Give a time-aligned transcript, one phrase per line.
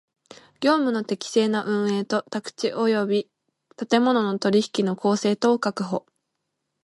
[0.61, 3.31] 業務の適正な運営と宅地及び
[3.87, 6.07] 建物の取引の公正とを確保